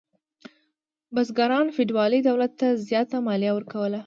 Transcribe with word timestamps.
بزګرانو 1.13 1.73
فیوډالي 1.75 2.19
دولت 2.29 2.51
ته 2.59 2.67
زیاته 2.87 3.17
مالیه 3.25 3.51
ورکوله. 3.55 3.99